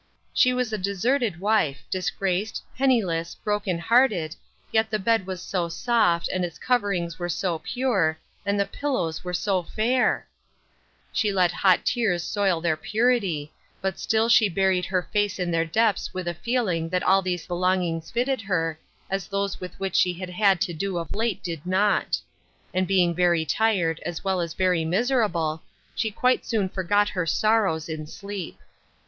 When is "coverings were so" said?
6.57-7.59